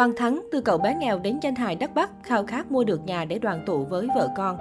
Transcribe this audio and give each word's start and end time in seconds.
Quang 0.00 0.16
Thắng 0.16 0.42
từ 0.52 0.60
cậu 0.60 0.78
bé 0.78 0.94
nghèo 0.94 1.18
đến 1.18 1.38
danh 1.42 1.54
hài 1.54 1.76
đất 1.76 1.94
Bắc, 1.94 2.10
khao 2.22 2.46
khát 2.46 2.72
mua 2.72 2.84
được 2.84 3.04
nhà 3.04 3.24
để 3.24 3.38
đoàn 3.38 3.62
tụ 3.66 3.84
với 3.84 4.08
vợ 4.14 4.28
con. 4.36 4.58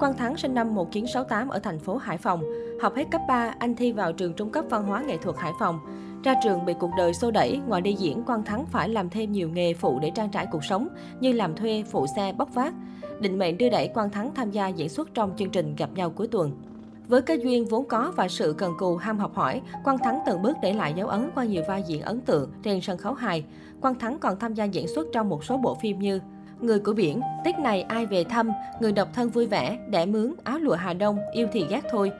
Quang 0.00 0.16
Thắng 0.16 0.36
sinh 0.36 0.54
năm 0.54 0.74
1968 0.74 1.48
ở 1.48 1.58
thành 1.58 1.78
phố 1.78 1.96
Hải 1.96 2.18
Phòng. 2.18 2.42
Học 2.80 2.94
hết 2.96 3.04
cấp 3.10 3.20
3, 3.28 3.54
anh 3.58 3.76
thi 3.76 3.92
vào 3.92 4.12
trường 4.12 4.34
trung 4.34 4.50
cấp 4.50 4.64
văn 4.70 4.84
hóa 4.84 5.02
nghệ 5.06 5.16
thuật 5.16 5.36
Hải 5.38 5.52
Phòng. 5.60 5.80
Ra 6.24 6.34
trường 6.44 6.64
bị 6.64 6.74
cuộc 6.80 6.90
đời 6.96 7.14
xô 7.14 7.30
đẩy, 7.30 7.60
ngoài 7.66 7.82
đi 7.82 7.92
diễn, 7.92 8.22
Quang 8.22 8.44
Thắng 8.44 8.66
phải 8.66 8.88
làm 8.88 9.10
thêm 9.10 9.32
nhiều 9.32 9.48
nghề 9.48 9.74
phụ 9.74 9.98
để 9.98 10.10
trang 10.14 10.30
trải 10.30 10.46
cuộc 10.52 10.64
sống, 10.64 10.88
như 11.20 11.32
làm 11.32 11.54
thuê, 11.56 11.84
phụ 11.90 12.06
xe, 12.16 12.32
bốc 12.32 12.54
vác. 12.54 12.74
Định 13.20 13.38
mệnh 13.38 13.58
đưa 13.58 13.68
đẩy 13.68 13.88
Quang 13.88 14.10
Thắng 14.10 14.34
tham 14.34 14.50
gia 14.50 14.68
diễn 14.68 14.88
xuất 14.88 15.14
trong 15.14 15.34
chương 15.36 15.50
trình 15.50 15.76
Gặp 15.76 15.90
nhau 15.94 16.10
cuối 16.10 16.26
tuần. 16.26 16.52
Với 17.08 17.22
cái 17.22 17.38
duyên 17.38 17.64
vốn 17.64 17.84
có 17.84 18.12
và 18.16 18.28
sự 18.28 18.54
cần 18.58 18.74
cù 18.78 18.96
ham 18.96 19.18
học 19.18 19.34
hỏi, 19.34 19.60
Quang 19.84 19.98
Thắng 19.98 20.20
từng 20.26 20.42
bước 20.42 20.56
để 20.62 20.72
lại 20.72 20.94
dấu 20.96 21.08
ấn 21.08 21.30
qua 21.34 21.44
nhiều 21.44 21.62
vai 21.68 21.82
diễn 21.86 22.02
ấn 22.02 22.20
tượng 22.20 22.50
trên 22.62 22.80
sân 22.80 22.98
khấu 22.98 23.14
hài. 23.14 23.44
Quang 23.80 23.98
Thắng 23.98 24.18
còn 24.18 24.38
tham 24.38 24.54
gia 24.54 24.64
diễn 24.64 24.88
xuất 24.88 25.06
trong 25.12 25.28
một 25.28 25.44
số 25.44 25.56
bộ 25.56 25.74
phim 25.74 25.98
như 25.98 26.20
Người 26.60 26.78
của 26.78 26.92
biển, 26.92 27.20
Tết 27.44 27.58
này 27.58 27.82
ai 27.82 28.06
về 28.06 28.24
thăm, 28.24 28.50
Người 28.80 28.92
độc 28.92 29.08
thân 29.14 29.30
vui 29.30 29.46
vẻ, 29.46 29.78
Đẻ 29.88 30.06
mướn, 30.06 30.34
Áo 30.44 30.58
lụa 30.58 30.74
Hà 30.74 30.94
Đông, 30.94 31.18
Yêu 31.32 31.48
thì 31.52 31.66
ghét 31.70 31.80
thôi. 31.90 32.12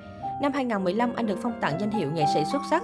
Năm 0.43 0.53
2015, 0.53 1.15
anh 1.15 1.27
được 1.27 1.39
phong 1.43 1.61
tặng 1.61 1.81
danh 1.81 1.91
hiệu 1.91 2.11
nghệ 2.13 2.25
sĩ 2.35 2.41
xuất 2.53 2.63
sắc. 2.71 2.83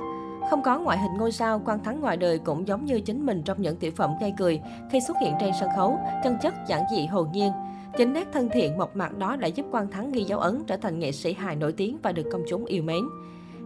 Không 0.51 0.63
có 0.63 0.79
ngoại 0.79 0.99
hình 0.99 1.19
ngôi 1.19 1.33
sao, 1.33 1.59
Quang 1.59 1.85
Thắng 1.85 2.01
ngoài 2.01 2.17
đời 2.17 2.39
cũng 2.39 2.69
giống 2.69 2.85
như 2.85 3.01
chính 3.01 3.27
mình 3.27 3.43
trong 3.43 3.63
những 3.63 3.77
tiểu 3.77 3.91
phẩm 3.97 4.11
gây 4.21 4.35
cười 4.39 4.61
khi 4.91 5.01
xuất 5.01 5.17
hiện 5.21 5.35
trên 5.41 5.53
sân 5.61 5.69
khấu, 5.77 5.99
chân 6.25 6.37
chất, 6.43 6.55
giản 6.69 6.83
dị, 6.91 7.07
hồn 7.07 7.29
nhiên. 7.33 7.53
Chính 7.97 8.13
nét 8.13 8.29
thân 8.33 8.49
thiện 8.53 8.79
mộc 8.79 8.97
mạc 8.97 9.19
đó 9.19 9.37
đã 9.37 9.49
giúp 9.49 9.67
Quang 9.71 9.91
Thắng 9.91 10.13
ghi 10.13 10.25
dấu 10.25 10.39
ấn 10.39 10.65
trở 10.67 10.77
thành 10.77 10.99
nghệ 10.99 11.13
sĩ 11.13 11.33
hài 11.33 11.57
nổi 11.57 11.73
tiếng 11.73 11.99
và 12.03 12.13
được 12.13 12.27
công 12.33 12.43
chúng 12.49 12.65
yêu 12.65 12.83
mến. 12.83 13.01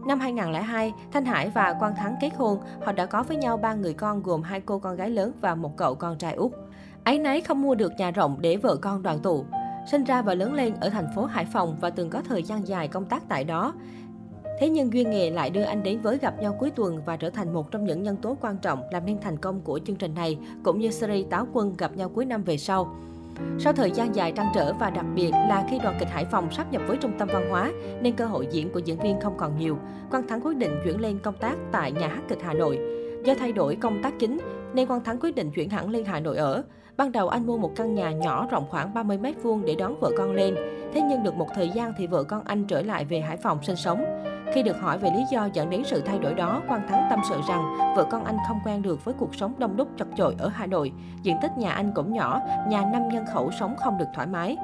Năm 0.06 0.20
2002, 0.20 0.92
Thanh 1.12 1.24
Hải 1.24 1.50
và 1.50 1.76
Quang 1.80 1.96
Thắng 1.96 2.14
kết 2.20 2.30
hôn, 2.36 2.58
họ 2.84 2.92
đã 2.92 3.06
có 3.06 3.22
với 3.22 3.36
nhau 3.36 3.56
ba 3.56 3.74
người 3.74 3.94
con 3.94 4.22
gồm 4.22 4.42
hai 4.42 4.60
cô 4.60 4.78
con 4.78 4.96
gái 4.96 5.10
lớn 5.10 5.32
và 5.40 5.54
một 5.54 5.76
cậu 5.76 5.94
con 5.94 6.18
trai 6.18 6.34
út. 6.34 6.52
Ấy 7.04 7.18
nấy 7.18 7.40
không 7.40 7.62
mua 7.62 7.74
được 7.74 7.92
nhà 7.98 8.10
rộng 8.10 8.36
để 8.40 8.56
vợ 8.56 8.76
con 8.76 9.02
đoàn 9.02 9.18
tụ. 9.18 9.44
Sinh 9.90 10.04
ra 10.04 10.22
và 10.22 10.34
lớn 10.34 10.54
lên 10.54 10.74
ở 10.80 10.90
thành 10.90 11.08
phố 11.14 11.24
Hải 11.24 11.44
Phòng 11.44 11.76
và 11.80 11.90
từng 11.90 12.10
có 12.10 12.22
thời 12.28 12.42
gian 12.42 12.68
dài 12.68 12.88
công 12.88 13.04
tác 13.04 13.28
tại 13.28 13.44
đó. 13.44 13.74
Thế 14.58 14.68
nhưng 14.68 14.92
duyên 14.92 15.10
nghề 15.10 15.30
lại 15.30 15.50
đưa 15.50 15.62
anh 15.62 15.82
đến 15.82 16.00
với 16.00 16.18
gặp 16.18 16.34
nhau 16.40 16.56
cuối 16.60 16.70
tuần 16.70 17.02
và 17.06 17.16
trở 17.16 17.30
thành 17.30 17.52
một 17.52 17.70
trong 17.70 17.84
những 17.84 18.02
nhân 18.02 18.16
tố 18.16 18.36
quan 18.40 18.56
trọng 18.56 18.82
làm 18.90 19.06
nên 19.06 19.18
thành 19.20 19.36
công 19.36 19.60
của 19.60 19.80
chương 19.86 19.96
trình 19.96 20.14
này, 20.14 20.38
cũng 20.62 20.78
như 20.78 20.90
series 20.90 21.26
Táo 21.30 21.46
Quân 21.52 21.74
gặp 21.78 21.96
nhau 21.96 22.08
cuối 22.08 22.24
năm 22.24 22.42
về 22.42 22.56
sau. 22.56 22.96
Sau 23.58 23.72
thời 23.72 23.90
gian 23.90 24.14
dài 24.14 24.32
trăn 24.32 24.46
trở 24.54 24.72
và 24.72 24.90
đặc 24.90 25.04
biệt 25.14 25.30
là 25.32 25.66
khi 25.70 25.78
đoàn 25.78 25.96
kịch 25.98 26.08
Hải 26.10 26.24
Phòng 26.24 26.50
sắp 26.50 26.72
nhập 26.72 26.82
với 26.86 26.96
trung 26.96 27.12
tâm 27.18 27.28
văn 27.32 27.50
hóa 27.50 27.72
nên 28.00 28.16
cơ 28.16 28.26
hội 28.26 28.48
diễn 28.50 28.72
của 28.72 28.78
diễn 28.78 28.98
viên 28.98 29.20
không 29.20 29.36
còn 29.36 29.58
nhiều, 29.58 29.78
Quang 30.10 30.26
Thắng 30.26 30.40
quyết 30.40 30.56
định 30.56 30.70
chuyển 30.84 31.00
lên 31.00 31.18
công 31.18 31.36
tác 31.36 31.56
tại 31.72 31.92
nhà 31.92 32.08
hát 32.08 32.22
kịch 32.28 32.38
Hà 32.42 32.52
Nội. 32.52 32.78
Do 33.24 33.34
thay 33.34 33.52
đổi 33.52 33.76
công 33.76 34.02
tác 34.02 34.14
chính 34.18 34.38
nên 34.74 34.86
Quang 34.88 35.04
Thắng 35.04 35.18
quyết 35.20 35.34
định 35.34 35.50
chuyển 35.50 35.70
hẳn 35.70 35.90
lên 35.90 36.04
Hà 36.04 36.20
Nội 36.20 36.36
ở. 36.36 36.62
Ban 36.96 37.12
đầu 37.12 37.28
anh 37.28 37.46
mua 37.46 37.58
một 37.58 37.72
căn 37.76 37.94
nhà 37.94 38.10
nhỏ 38.10 38.48
rộng 38.50 38.66
khoảng 38.70 38.94
30 38.94 39.18
m 39.18 39.26
vuông 39.42 39.64
để 39.64 39.74
đón 39.74 40.00
vợ 40.00 40.10
con 40.18 40.32
lên. 40.32 40.54
Thế 40.94 41.00
nhưng 41.08 41.22
được 41.22 41.34
một 41.34 41.48
thời 41.54 41.70
gian 41.70 41.92
thì 41.98 42.06
vợ 42.06 42.24
con 42.24 42.44
anh 42.44 42.64
trở 42.64 42.82
lại 42.82 43.04
về 43.04 43.20
Hải 43.20 43.36
Phòng 43.36 43.62
sinh 43.62 43.76
sống. 43.76 44.04
Khi 44.54 44.62
được 44.62 44.80
hỏi 44.80 44.98
về 44.98 45.10
lý 45.10 45.24
do 45.30 45.48
dẫn 45.52 45.70
đến 45.70 45.82
sự 45.84 46.00
thay 46.00 46.18
đổi 46.18 46.34
đó, 46.34 46.62
Quang 46.68 46.88
Thắng 46.88 47.06
tâm 47.10 47.20
sự 47.28 47.40
rằng 47.48 47.74
vợ 47.96 48.06
con 48.10 48.24
anh 48.24 48.36
không 48.48 48.60
quen 48.64 48.82
được 48.82 49.04
với 49.04 49.14
cuộc 49.18 49.34
sống 49.34 49.54
đông 49.58 49.76
đúc 49.76 49.88
chật 49.96 50.08
chội 50.16 50.34
ở 50.38 50.48
Hà 50.48 50.66
Nội. 50.66 50.92
Diện 51.22 51.36
tích 51.42 51.58
nhà 51.58 51.72
anh 51.72 51.92
cũng 51.94 52.12
nhỏ, 52.12 52.40
nhà 52.68 52.82
5 52.92 53.08
nhân 53.08 53.24
khẩu 53.34 53.50
sống 53.60 53.76
không 53.76 53.98
được 53.98 54.04
thoải 54.14 54.26
mái. 54.26 54.56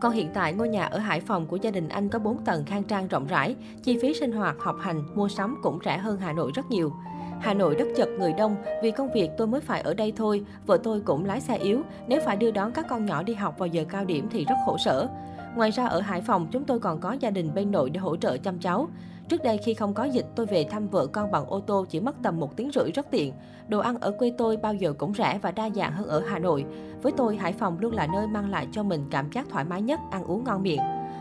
Còn 0.00 0.12
hiện 0.12 0.30
tại, 0.34 0.52
ngôi 0.52 0.68
nhà 0.68 0.84
ở 0.84 0.98
Hải 0.98 1.20
Phòng 1.20 1.46
của 1.46 1.56
gia 1.56 1.70
đình 1.70 1.88
anh 1.88 2.08
có 2.08 2.18
4 2.18 2.44
tầng 2.44 2.64
khang 2.64 2.82
trang 2.82 3.08
rộng 3.08 3.26
rãi, 3.26 3.56
chi 3.82 3.98
phí 4.02 4.14
sinh 4.14 4.32
hoạt, 4.32 4.56
học 4.60 4.76
hành, 4.80 5.02
mua 5.14 5.28
sắm 5.28 5.60
cũng 5.62 5.78
rẻ 5.84 5.98
hơn 5.98 6.18
Hà 6.18 6.32
Nội 6.32 6.50
rất 6.54 6.70
nhiều. 6.70 6.92
Hà 7.40 7.54
Nội 7.54 7.74
đất 7.78 7.88
chật 7.96 8.08
người 8.08 8.32
đông, 8.32 8.56
vì 8.82 8.90
công 8.90 9.12
việc 9.12 9.30
tôi 9.38 9.46
mới 9.46 9.60
phải 9.60 9.80
ở 9.80 9.94
đây 9.94 10.12
thôi, 10.16 10.44
vợ 10.66 10.78
tôi 10.82 11.00
cũng 11.00 11.24
lái 11.24 11.40
xe 11.40 11.56
yếu, 11.56 11.82
nếu 12.08 12.20
phải 12.24 12.36
đưa 12.36 12.50
đón 12.50 12.72
các 12.72 12.86
con 12.88 13.06
nhỏ 13.06 13.22
đi 13.22 13.34
học 13.34 13.58
vào 13.58 13.66
giờ 13.66 13.84
cao 13.88 14.04
điểm 14.04 14.28
thì 14.30 14.44
rất 14.44 14.56
khổ 14.66 14.76
sở. 14.78 15.08
Ngoài 15.56 15.70
ra 15.70 15.86
ở 15.86 16.00
Hải 16.00 16.20
Phòng 16.20 16.46
chúng 16.52 16.64
tôi 16.64 16.78
còn 16.78 17.00
có 17.00 17.12
gia 17.12 17.30
đình 17.30 17.54
bên 17.54 17.70
nội 17.70 17.90
để 17.90 18.00
hỗ 18.00 18.16
trợ 18.16 18.36
chăm 18.36 18.58
cháu. 18.58 18.88
Trước 19.28 19.42
đây 19.42 19.58
khi 19.58 19.74
không 19.74 19.94
có 19.94 20.04
dịch 20.04 20.26
tôi 20.34 20.46
về 20.46 20.64
thăm 20.64 20.88
vợ 20.88 21.06
con 21.06 21.30
bằng 21.30 21.46
ô 21.46 21.60
tô 21.60 21.84
chỉ 21.88 22.00
mất 22.00 22.16
tầm 22.22 22.40
một 22.40 22.56
tiếng 22.56 22.70
rưỡi 22.74 22.92
rất 22.92 23.06
tiện. 23.10 23.32
Đồ 23.68 23.78
ăn 23.78 23.98
ở 24.00 24.10
quê 24.10 24.32
tôi 24.38 24.56
bao 24.56 24.74
giờ 24.74 24.92
cũng 24.92 25.14
rẻ 25.14 25.38
và 25.42 25.50
đa 25.50 25.70
dạng 25.70 25.92
hơn 25.92 26.08
ở 26.08 26.22
Hà 26.26 26.38
Nội. 26.38 26.64
Với 27.02 27.12
tôi 27.16 27.36
Hải 27.36 27.52
Phòng 27.52 27.78
luôn 27.80 27.94
là 27.94 28.06
nơi 28.06 28.26
mang 28.26 28.50
lại 28.50 28.68
cho 28.72 28.82
mình 28.82 29.04
cảm 29.10 29.32
giác 29.32 29.46
thoải 29.50 29.64
mái 29.64 29.82
nhất, 29.82 30.00
ăn 30.10 30.24
uống 30.24 30.44
ngon 30.44 30.62
miệng. 30.62 30.80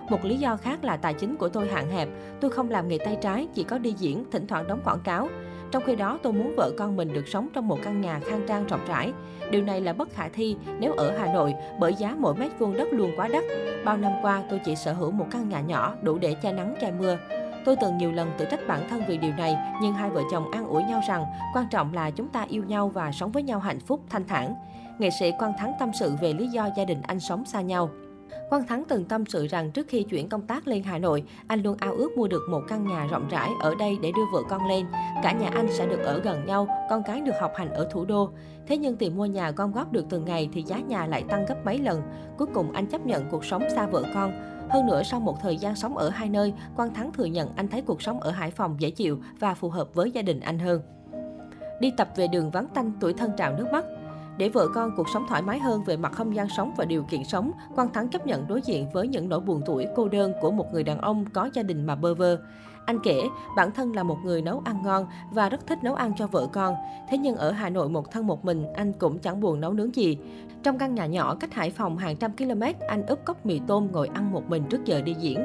Một 0.09 0.25
lý 0.25 0.37
do 0.37 0.57
khác 0.57 0.83
là 0.83 0.97
tài 0.97 1.13
chính 1.13 1.35
của 1.35 1.49
tôi 1.49 1.67
hạn 1.67 1.89
hẹp. 1.89 2.09
Tôi 2.41 2.51
không 2.51 2.69
làm 2.69 2.87
nghề 2.87 2.97
tay 2.97 3.17
trái, 3.21 3.47
chỉ 3.53 3.63
có 3.63 3.77
đi 3.77 3.93
diễn, 3.97 4.23
thỉnh 4.31 4.47
thoảng 4.47 4.67
đóng 4.67 4.81
quảng 4.83 4.99
cáo. 5.03 5.27
Trong 5.71 5.83
khi 5.85 5.95
đó, 5.95 6.19
tôi 6.23 6.33
muốn 6.33 6.53
vợ 6.57 6.71
con 6.77 6.95
mình 6.95 7.13
được 7.13 7.27
sống 7.27 7.47
trong 7.53 7.67
một 7.67 7.79
căn 7.83 8.01
nhà 8.01 8.19
khang 8.19 8.41
trang 8.47 8.67
rộng 8.67 8.85
rãi. 8.87 9.13
Điều 9.51 9.63
này 9.63 9.81
là 9.81 9.93
bất 9.93 10.09
khả 10.13 10.29
thi 10.29 10.55
nếu 10.79 10.93
ở 10.93 11.17
Hà 11.17 11.33
Nội 11.33 11.53
bởi 11.79 11.93
giá 11.93 12.15
mỗi 12.19 12.35
mét 12.35 12.51
vuông 12.59 12.77
đất 12.77 12.87
luôn 12.91 13.11
quá 13.17 13.27
đắt. 13.27 13.43
Bao 13.85 13.97
năm 13.97 14.11
qua, 14.21 14.43
tôi 14.49 14.59
chỉ 14.65 14.75
sở 14.75 14.93
hữu 14.93 15.11
một 15.11 15.27
căn 15.31 15.49
nhà 15.49 15.61
nhỏ 15.61 15.95
đủ 16.01 16.17
để 16.17 16.33
che 16.33 16.53
nắng 16.53 16.75
che 16.81 16.91
mưa. 16.91 17.17
Tôi 17.65 17.75
từng 17.75 17.97
nhiều 17.97 18.11
lần 18.11 18.31
tự 18.37 18.45
trách 18.51 18.67
bản 18.67 18.89
thân 18.89 19.01
vì 19.07 19.17
điều 19.17 19.33
này, 19.33 19.57
nhưng 19.81 19.93
hai 19.93 20.09
vợ 20.09 20.21
chồng 20.31 20.51
an 20.51 20.67
ủi 20.67 20.83
nhau 20.83 21.01
rằng 21.07 21.25
quan 21.53 21.65
trọng 21.71 21.93
là 21.93 22.11
chúng 22.11 22.27
ta 22.27 22.45
yêu 22.49 22.63
nhau 22.63 22.89
và 22.89 23.11
sống 23.11 23.31
với 23.31 23.43
nhau 23.43 23.59
hạnh 23.59 23.79
phúc, 23.79 24.01
thanh 24.09 24.27
thản. 24.27 24.55
Nghệ 24.99 25.09
sĩ 25.19 25.31
Quang 25.39 25.53
Thắng 25.57 25.73
tâm 25.79 25.91
sự 25.99 26.15
về 26.21 26.33
lý 26.33 26.47
do 26.47 26.69
gia 26.77 26.85
đình 26.85 27.01
anh 27.01 27.19
sống 27.19 27.45
xa 27.45 27.61
nhau. 27.61 27.89
Quang 28.49 28.67
Thắng 28.67 28.83
từng 28.87 29.05
tâm 29.05 29.25
sự 29.25 29.47
rằng 29.47 29.71
trước 29.71 29.87
khi 29.89 30.03
chuyển 30.03 30.29
công 30.29 30.41
tác 30.41 30.67
lên 30.67 30.83
Hà 30.83 30.97
Nội, 30.97 31.23
anh 31.47 31.61
luôn 31.61 31.77
ao 31.79 31.93
ước 31.93 32.17
mua 32.17 32.27
được 32.27 32.41
một 32.49 32.61
căn 32.67 32.87
nhà 32.87 33.07
rộng 33.11 33.27
rãi 33.29 33.49
ở 33.61 33.75
đây 33.79 33.97
để 34.01 34.11
đưa 34.15 34.25
vợ 34.33 34.39
con 34.49 34.67
lên. 34.67 34.85
Cả 35.23 35.31
nhà 35.31 35.49
anh 35.53 35.67
sẽ 35.71 35.87
được 35.87 35.99
ở 36.03 36.19
gần 36.19 36.45
nhau, 36.45 36.67
con 36.89 37.03
cái 37.03 37.21
được 37.21 37.35
học 37.41 37.51
hành 37.55 37.73
ở 37.73 37.87
thủ 37.91 38.05
đô. 38.05 38.29
Thế 38.67 38.77
nhưng 38.77 38.95
tiền 38.95 39.17
mua 39.17 39.25
nhà 39.25 39.51
gom 39.51 39.71
góp 39.71 39.91
được 39.91 40.05
từng 40.09 40.25
ngày 40.25 40.49
thì 40.53 40.63
giá 40.63 40.79
nhà 40.79 41.05
lại 41.05 41.23
tăng 41.27 41.45
gấp 41.45 41.65
mấy 41.65 41.77
lần. 41.77 42.01
Cuối 42.37 42.47
cùng 42.53 42.71
anh 42.71 42.87
chấp 42.87 43.05
nhận 43.05 43.29
cuộc 43.31 43.45
sống 43.45 43.63
xa 43.75 43.87
vợ 43.87 44.03
con. 44.13 44.54
Hơn 44.75 44.85
nữa, 44.85 45.03
sau 45.03 45.19
một 45.19 45.41
thời 45.41 45.57
gian 45.57 45.75
sống 45.75 45.97
ở 45.97 46.09
hai 46.09 46.29
nơi, 46.29 46.53
Quang 46.75 46.93
Thắng 46.93 47.11
thừa 47.13 47.25
nhận 47.25 47.49
anh 47.55 47.67
thấy 47.67 47.81
cuộc 47.81 48.01
sống 48.01 48.19
ở 48.19 48.31
Hải 48.31 48.51
Phòng 48.51 48.75
dễ 48.79 48.89
chịu 48.89 49.19
và 49.39 49.53
phù 49.53 49.69
hợp 49.69 49.93
với 49.93 50.11
gia 50.11 50.21
đình 50.21 50.39
anh 50.39 50.59
hơn. 50.59 50.81
Đi 51.79 51.91
tập 51.97 52.09
về 52.15 52.27
đường 52.27 52.51
vắng 52.51 52.67
tanh, 52.73 52.91
tuổi 52.99 53.13
thân 53.13 53.31
trào 53.37 53.55
nước 53.57 53.67
mắt. 53.71 53.85
Để 54.37 54.49
vợ 54.49 54.67
con 54.73 54.91
cuộc 54.97 55.09
sống 55.13 55.25
thoải 55.29 55.41
mái 55.41 55.59
hơn 55.59 55.83
về 55.83 55.97
mặt 55.97 56.11
không 56.11 56.35
gian 56.35 56.47
sống 56.49 56.73
và 56.77 56.85
điều 56.85 57.03
kiện 57.03 57.23
sống, 57.23 57.51
Quang 57.75 57.93
Thắng 57.93 58.07
chấp 58.07 58.27
nhận 58.27 58.47
đối 58.47 58.61
diện 58.61 58.89
với 58.93 59.07
những 59.07 59.29
nỗi 59.29 59.39
buồn 59.39 59.61
tuổi 59.65 59.87
cô 59.95 60.07
đơn 60.07 60.33
của 60.41 60.51
một 60.51 60.73
người 60.73 60.83
đàn 60.83 60.97
ông 60.97 61.25
có 61.33 61.49
gia 61.53 61.63
đình 61.63 61.85
mà 61.85 61.95
bơ 61.95 62.13
vơ. 62.13 62.37
Anh 62.85 62.99
kể, 63.03 63.21
bản 63.55 63.71
thân 63.71 63.95
là 63.95 64.03
một 64.03 64.17
người 64.23 64.41
nấu 64.41 64.61
ăn 64.65 64.83
ngon 64.83 65.07
và 65.31 65.49
rất 65.49 65.67
thích 65.67 65.83
nấu 65.83 65.95
ăn 65.95 66.11
cho 66.17 66.27
vợ 66.27 66.47
con. 66.51 66.75
Thế 67.09 67.17
nhưng 67.17 67.35
ở 67.35 67.51
Hà 67.51 67.69
Nội 67.69 67.89
một 67.89 68.11
thân 68.11 68.27
một 68.27 68.45
mình, 68.45 68.73
anh 68.73 68.93
cũng 68.93 69.19
chẳng 69.19 69.41
buồn 69.41 69.61
nấu 69.61 69.73
nướng 69.73 69.95
gì. 69.95 70.17
Trong 70.63 70.77
căn 70.77 70.95
nhà 70.95 71.05
nhỏ 71.05 71.35
cách 71.35 71.53
Hải 71.53 71.69
Phòng 71.69 71.97
hàng 71.97 72.15
trăm 72.15 72.31
km, 72.37 72.61
anh 72.87 73.05
úp 73.05 73.25
cốc 73.25 73.45
mì 73.45 73.61
tôm 73.67 73.91
ngồi 73.91 74.07
ăn 74.13 74.31
một 74.31 74.49
mình 74.49 74.63
trước 74.69 74.85
giờ 74.85 75.01
đi 75.01 75.13
diễn. 75.19 75.43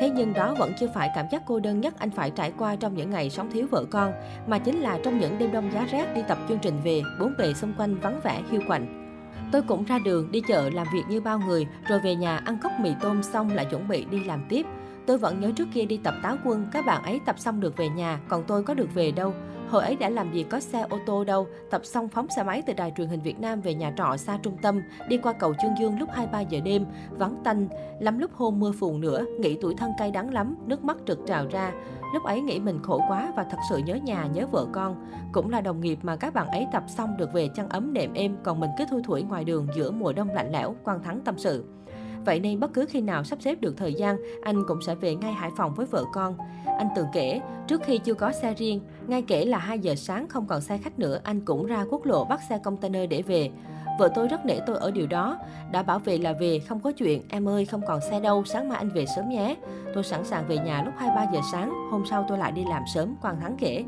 Thế 0.00 0.10
nhưng 0.10 0.32
đó 0.32 0.54
vẫn 0.58 0.72
chưa 0.80 0.88
phải 0.94 1.10
cảm 1.14 1.26
giác 1.32 1.42
cô 1.46 1.60
đơn 1.60 1.80
nhất 1.80 1.94
anh 1.98 2.10
phải 2.10 2.30
trải 2.30 2.52
qua 2.58 2.76
trong 2.76 2.94
những 2.94 3.10
ngày 3.10 3.30
sống 3.30 3.50
thiếu 3.50 3.66
vợ 3.70 3.84
con, 3.90 4.12
mà 4.46 4.58
chính 4.58 4.80
là 4.80 4.98
trong 5.04 5.18
những 5.18 5.38
đêm 5.38 5.52
đông 5.52 5.72
giá 5.72 5.86
rét 5.90 6.14
đi 6.14 6.22
tập 6.28 6.38
chương 6.48 6.58
trình 6.58 6.74
về, 6.84 7.02
bốn 7.20 7.34
bề 7.38 7.54
xung 7.54 7.72
quanh 7.78 7.98
vắng 7.98 8.20
vẻ 8.24 8.42
hiu 8.50 8.60
quạnh. 8.66 9.04
Tôi 9.52 9.62
cũng 9.62 9.84
ra 9.84 9.98
đường, 9.98 10.30
đi 10.30 10.42
chợ 10.48 10.70
làm 10.70 10.86
việc 10.92 11.02
như 11.08 11.20
bao 11.20 11.38
người, 11.38 11.66
rồi 11.88 12.00
về 12.00 12.14
nhà 12.14 12.36
ăn 12.36 12.58
cốc 12.62 12.72
mì 12.80 12.90
tôm 13.00 13.22
xong 13.22 13.50
lại 13.50 13.64
chuẩn 13.64 13.88
bị 13.88 14.04
đi 14.04 14.24
làm 14.24 14.44
tiếp. 14.48 14.66
Tôi 15.08 15.18
vẫn 15.18 15.40
nhớ 15.40 15.50
trước 15.56 15.68
kia 15.74 15.84
đi 15.84 15.96
tập 15.96 16.14
táo 16.22 16.36
quân, 16.44 16.66
các 16.72 16.86
bạn 16.86 17.02
ấy 17.02 17.20
tập 17.26 17.38
xong 17.38 17.60
được 17.60 17.76
về 17.76 17.88
nhà, 17.88 18.20
còn 18.28 18.44
tôi 18.46 18.62
có 18.62 18.74
được 18.74 18.94
về 18.94 19.10
đâu. 19.10 19.34
Hồi 19.68 19.82
ấy 19.82 19.96
đã 19.96 20.08
làm 20.08 20.32
gì 20.32 20.42
có 20.42 20.60
xe 20.60 20.86
ô 20.90 20.98
tô 21.06 21.24
đâu, 21.24 21.46
tập 21.70 21.80
xong 21.84 22.08
phóng 22.08 22.26
xe 22.36 22.42
máy 22.42 22.62
từ 22.66 22.72
đài 22.72 22.92
truyền 22.96 23.08
hình 23.08 23.20
Việt 23.20 23.40
Nam 23.40 23.60
về 23.60 23.74
nhà 23.74 23.92
trọ 23.96 24.16
xa 24.16 24.38
trung 24.42 24.56
tâm, 24.62 24.80
đi 25.08 25.18
qua 25.18 25.32
cầu 25.32 25.54
Chương 25.62 25.78
Dương 25.80 25.98
lúc 25.98 26.08
2-3 26.32 26.44
giờ 26.48 26.60
đêm, 26.64 26.84
vắng 27.10 27.40
tanh, 27.44 27.68
lắm 28.00 28.18
lúc 28.18 28.30
hôm 28.34 28.60
mưa 28.60 28.72
phùn 28.72 29.00
nữa, 29.00 29.24
nghĩ 29.38 29.58
tuổi 29.60 29.74
thân 29.74 29.90
cay 29.98 30.10
đắng 30.10 30.34
lắm, 30.34 30.56
nước 30.66 30.84
mắt 30.84 30.96
trực 31.06 31.18
trào 31.26 31.46
ra. 31.50 31.72
Lúc 32.14 32.24
ấy 32.24 32.40
nghĩ 32.40 32.60
mình 32.60 32.78
khổ 32.82 33.00
quá 33.08 33.32
và 33.36 33.44
thật 33.44 33.58
sự 33.70 33.78
nhớ 33.78 33.94
nhà, 33.94 34.26
nhớ 34.34 34.46
vợ 34.46 34.66
con. 34.72 35.06
Cũng 35.32 35.50
là 35.50 35.60
đồng 35.60 35.80
nghiệp 35.80 35.98
mà 36.02 36.16
các 36.16 36.34
bạn 36.34 36.48
ấy 36.48 36.66
tập 36.72 36.82
xong 36.86 37.16
được 37.16 37.32
về 37.32 37.48
chăn 37.54 37.68
ấm 37.68 37.92
nệm 37.92 38.12
êm, 38.12 38.36
còn 38.42 38.60
mình 38.60 38.70
cứ 38.78 38.84
thui 38.90 39.02
thủi 39.02 39.22
ngoài 39.22 39.44
đường 39.44 39.66
giữa 39.76 39.90
mùa 39.90 40.12
đông 40.12 40.30
lạnh 40.30 40.52
lẽo, 40.52 40.74
quan 40.84 41.02
thắng 41.02 41.20
tâm 41.20 41.38
sự. 41.38 41.64
Vậy 42.28 42.40
nên 42.40 42.60
bất 42.60 42.72
cứ 42.74 42.86
khi 42.88 43.00
nào 43.00 43.24
sắp 43.24 43.38
xếp 43.42 43.60
được 43.60 43.76
thời 43.76 43.94
gian, 43.94 44.16
anh 44.42 44.62
cũng 44.68 44.82
sẽ 44.82 44.94
về 44.94 45.14
ngay 45.14 45.32
Hải 45.32 45.50
Phòng 45.56 45.74
với 45.74 45.86
vợ 45.86 46.04
con. 46.12 46.36
Anh 46.78 46.88
từng 46.96 47.06
kể, 47.12 47.40
trước 47.66 47.82
khi 47.84 47.98
chưa 47.98 48.14
có 48.14 48.32
xe 48.32 48.54
riêng, 48.54 48.80
ngay 49.06 49.22
kể 49.22 49.44
là 49.44 49.58
2 49.58 49.78
giờ 49.78 49.94
sáng 49.94 50.28
không 50.28 50.46
còn 50.46 50.60
xe 50.60 50.78
khách 50.78 50.98
nữa, 50.98 51.20
anh 51.24 51.40
cũng 51.40 51.66
ra 51.66 51.84
quốc 51.90 52.04
lộ 52.04 52.24
bắt 52.24 52.40
xe 52.48 52.58
container 52.64 53.10
để 53.10 53.22
về. 53.22 53.50
Vợ 53.98 54.08
tôi 54.14 54.28
rất 54.28 54.46
nể 54.46 54.60
tôi 54.66 54.76
ở 54.76 54.90
điều 54.90 55.06
đó. 55.06 55.38
Đã 55.72 55.82
bảo 55.82 55.98
về 55.98 56.18
là 56.18 56.32
về, 56.32 56.58
không 56.58 56.80
có 56.80 56.92
chuyện. 56.92 57.22
Em 57.28 57.48
ơi, 57.48 57.64
không 57.64 57.82
còn 57.86 58.00
xe 58.00 58.20
đâu, 58.20 58.44
sáng 58.44 58.68
mai 58.68 58.78
anh 58.78 58.88
về 58.88 59.06
sớm 59.16 59.28
nhé. 59.28 59.56
Tôi 59.94 60.04
sẵn 60.04 60.24
sàng 60.24 60.44
về 60.48 60.58
nhà 60.58 60.82
lúc 60.82 60.94
2-3 60.98 61.32
giờ 61.32 61.40
sáng, 61.52 61.72
hôm 61.90 62.04
sau 62.10 62.24
tôi 62.28 62.38
lại 62.38 62.52
đi 62.52 62.64
làm 62.70 62.82
sớm, 62.94 63.16
Quang 63.22 63.40
Thắng 63.40 63.56
kể. 63.58 63.84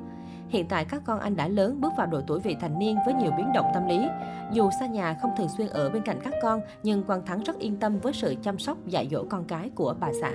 Hiện 0.51 0.67
tại 0.69 0.85
các 0.85 1.03
con 1.05 1.21
anh 1.21 1.37
đã 1.37 1.49
lớn 1.49 1.81
bước 1.81 1.93
vào 1.97 2.07
độ 2.07 2.21
tuổi 2.27 2.41
vị 2.41 2.57
thành 2.61 2.79
niên 2.79 2.97
với 3.05 3.15
nhiều 3.15 3.31
biến 3.37 3.53
động 3.55 3.71
tâm 3.75 3.89
lý. 3.89 4.07
Dù 4.53 4.71
xa 4.81 4.87
nhà 4.87 5.19
không 5.23 5.31
thường 5.37 5.49
xuyên 5.49 5.69
ở 5.69 5.91
bên 5.91 6.03
cạnh 6.03 6.21
các 6.25 6.35
con, 6.43 6.61
nhưng 6.83 7.03
Quang 7.03 7.27
Thắng 7.27 7.43
rất 7.43 7.59
yên 7.59 7.77
tâm 7.77 7.99
với 7.99 8.13
sự 8.13 8.35
chăm 8.43 8.59
sóc 8.59 8.87
dạy 8.87 9.09
dỗ 9.11 9.25
con 9.31 9.45
cái 9.45 9.71
của 9.75 9.95
bà 10.01 10.09
xã. 10.21 10.33